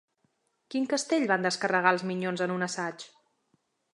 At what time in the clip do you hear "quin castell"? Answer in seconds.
0.75-1.25